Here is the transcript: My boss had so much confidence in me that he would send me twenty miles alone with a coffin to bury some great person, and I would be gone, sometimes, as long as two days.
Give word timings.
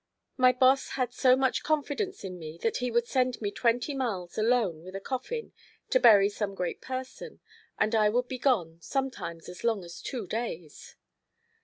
My 0.35 0.51
boss 0.51 0.87
had 0.97 1.13
so 1.13 1.35
much 1.35 1.61
confidence 1.61 2.23
in 2.23 2.39
me 2.39 2.57
that 2.63 2.77
he 2.77 2.89
would 2.89 3.05
send 3.05 3.39
me 3.39 3.51
twenty 3.51 3.93
miles 3.93 4.35
alone 4.35 4.81
with 4.83 4.95
a 4.95 4.99
coffin 4.99 5.53
to 5.91 5.99
bury 5.99 6.27
some 6.27 6.55
great 6.55 6.81
person, 6.81 7.39
and 7.77 7.93
I 7.93 8.09
would 8.09 8.27
be 8.27 8.39
gone, 8.39 8.79
sometimes, 8.81 9.47
as 9.47 9.63
long 9.63 9.83
as 9.83 10.01
two 10.01 10.25
days. 10.25 10.95